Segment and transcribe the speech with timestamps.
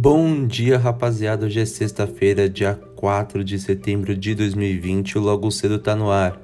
[0.00, 1.46] Bom dia, rapaziada.
[1.46, 5.18] Hoje é sexta-feira, dia 4 de setembro de 2020.
[5.18, 6.40] O Logo Cedo tá no ar.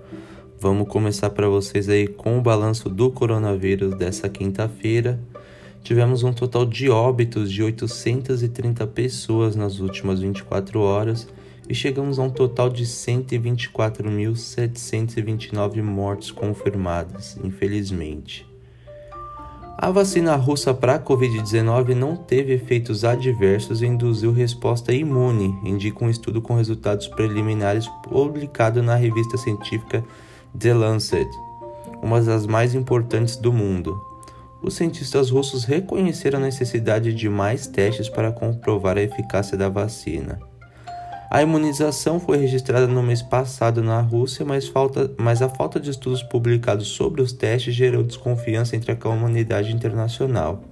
[0.59, 5.23] Vamos começar para vocês aí com o balanço do coronavírus dessa quinta-feira.
[5.85, 11.29] Tivemos um total de óbitos de 830 pessoas nas últimas 24 horas
[11.69, 18.53] e chegamos a um total de 124.729 mortes confirmadas, infelizmente.
[19.77, 26.05] A vacina russa para a Covid-19 não teve efeitos adversos e induziu resposta imune, indica
[26.05, 30.05] um estudo com resultados preliminares publicado na revista científica
[30.57, 31.29] The Lancet,
[32.01, 34.01] uma das mais importantes do mundo.
[34.63, 40.39] Os cientistas russos reconheceram a necessidade de mais testes para comprovar a eficácia da vacina.
[41.35, 45.91] A imunização foi registrada no mês passado na Rússia, mas, falta, mas a falta de
[45.91, 50.63] estudos publicados sobre os testes gerou desconfiança entre a comunidade internacional.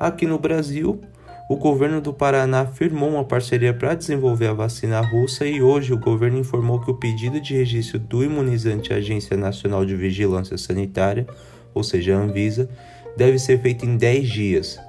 [0.00, 1.02] Aqui no Brasil,
[1.50, 5.98] o governo do Paraná firmou uma parceria para desenvolver a vacina russa e hoje o
[5.98, 11.26] governo informou que o pedido de registro do imunizante à Agência Nacional de Vigilância Sanitária,
[11.74, 12.70] ou seja, a Anvisa,
[13.18, 14.80] deve ser feito em 10 dias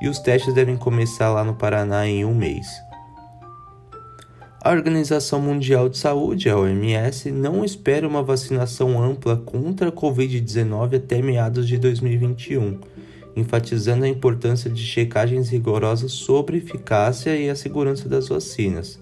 [0.00, 2.66] e os testes devem começar lá no Paraná em um mês.
[4.64, 10.96] A Organização Mundial de Saúde, a OMS, não espera uma vacinação ampla contra a Covid-19
[10.96, 12.78] até meados de 2021,
[13.36, 18.98] enfatizando a importância de checagens rigorosas sobre eficácia e a segurança das vacinas.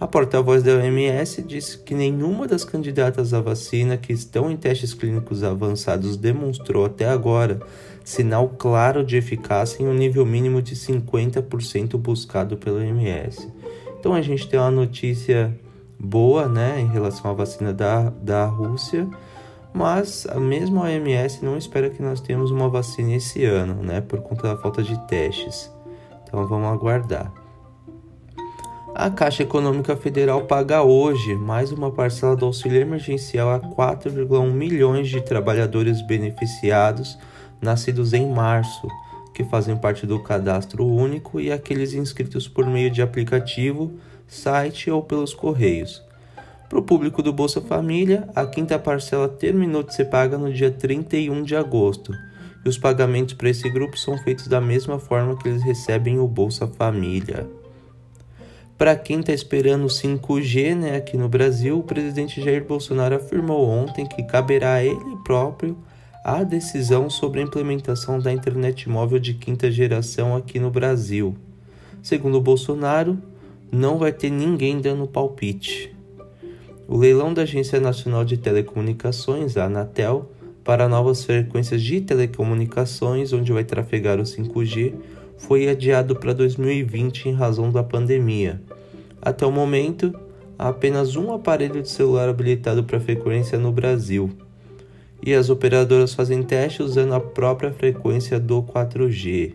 [0.00, 4.92] A porta-voz da OMS disse que nenhuma das candidatas à vacina que estão em testes
[4.92, 7.60] clínicos avançados demonstrou até agora
[8.04, 13.48] sinal claro de eficácia em um nível mínimo de 50% buscado pela OMS.
[14.06, 15.52] Então a gente tem uma notícia
[15.98, 19.04] boa, né, em relação à vacina da, da Rússia,
[19.74, 24.20] mas a mesma OMS não espera que nós tenhamos uma vacina esse ano, né, por
[24.20, 25.68] conta da falta de testes.
[26.22, 27.32] Então vamos aguardar.
[28.94, 35.08] A Caixa Econômica Federal paga hoje mais uma parcela do auxílio emergencial a 4,1 milhões
[35.08, 37.18] de trabalhadores beneficiados
[37.60, 38.86] nascidos em março
[39.36, 43.92] que fazem parte do cadastro único e aqueles inscritos por meio de aplicativo,
[44.26, 46.02] site ou pelos correios.
[46.70, 50.70] Para o público do Bolsa Família, a quinta parcela terminou de ser paga no dia
[50.70, 52.14] 31 de agosto,
[52.64, 56.26] e os pagamentos para esse grupo são feitos da mesma forma que eles recebem o
[56.26, 57.46] Bolsa Família.
[58.78, 63.68] Para quem está esperando o 5G né, aqui no Brasil, o presidente Jair Bolsonaro afirmou
[63.68, 65.76] ontem que caberá a ele próprio
[66.28, 71.36] a decisão sobre a implementação da internet móvel de quinta geração aqui no Brasil.
[72.02, 73.16] Segundo Bolsonaro,
[73.70, 75.94] não vai ter ninguém dando palpite.
[76.88, 80.32] O leilão da Agência Nacional de Telecomunicações, a Anatel,
[80.64, 84.94] para novas frequências de telecomunicações, onde vai trafegar o 5G,
[85.38, 88.60] foi adiado para 2020 em razão da pandemia.
[89.22, 90.12] Até o momento,
[90.58, 94.36] há apenas um aparelho de celular habilitado para frequência no Brasil
[95.24, 99.54] e as operadoras fazem testes usando a própria frequência do 4G.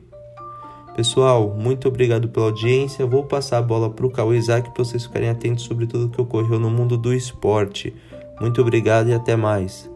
[0.95, 3.05] Pessoal, muito obrigado pela audiência.
[3.05, 6.21] Vou passar a bola para o Cauê Isaac para vocês ficarem atentos sobre tudo que
[6.21, 7.93] ocorreu no mundo do esporte.
[8.41, 9.89] Muito obrigado e até mais.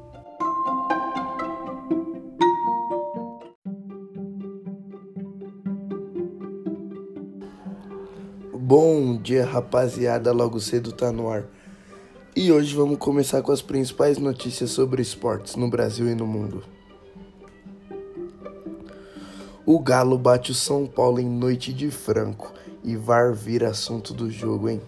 [8.54, 10.32] Bom dia, rapaziada.
[10.32, 11.44] Logo cedo tá no ar.
[12.38, 16.66] E hoje vamos começar com as principais notícias sobre esportes no Brasil e no mundo.
[19.66, 22.52] O Galo bate o São Paulo em noite de Franco
[22.84, 24.82] e VAR vira assunto do jogo, hein?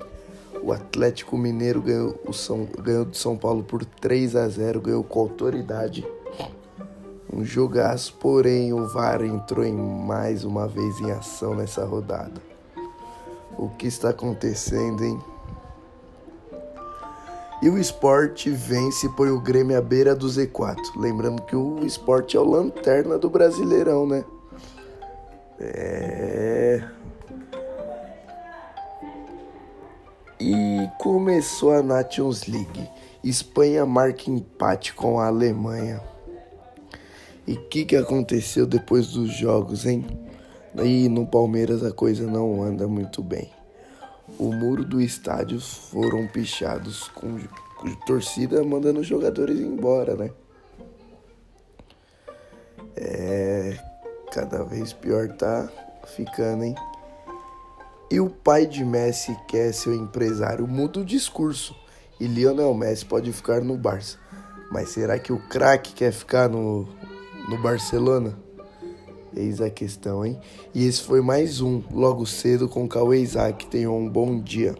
[0.61, 5.03] O Atlético Mineiro ganhou, o São, ganhou do São Paulo por 3 a 0 ganhou
[5.05, 6.05] com autoridade.
[7.31, 12.41] Um jogaço, porém o VAR entrou em mais uma vez em ação nessa rodada.
[13.57, 15.17] O que está acontecendo, hein?
[17.59, 20.77] E o esporte vence e põe o Grêmio à beira do Z4.
[20.95, 24.23] Lembrando que o esporte é o lanterna do Brasileirão, né?
[25.59, 26.83] É.
[30.39, 32.87] E começou a Nations League.
[33.23, 35.99] Espanha marca empate com a Alemanha.
[37.47, 40.05] E o que, que aconteceu depois dos jogos, hein?
[40.75, 43.56] E no Palmeiras a coisa não anda muito bem
[44.37, 47.39] o muro do estádio foram pichados com,
[47.77, 50.31] com torcida mandando os jogadores embora, né?
[52.95, 53.77] É.
[54.31, 55.69] Cada vez pior tá
[56.15, 56.75] ficando, hein?
[58.11, 61.75] E o pai de Messi quer ser o empresário, muda o discurso.
[62.19, 64.17] E Lionel Messi pode ficar no Barça.
[64.71, 66.87] Mas será que o craque quer ficar no,
[67.49, 68.37] no Barcelona?
[69.37, 70.39] Eis a questão, hein?
[70.73, 73.67] E esse foi mais um, logo cedo com Cauê Isaac.
[73.67, 74.75] Tenham um bom dia.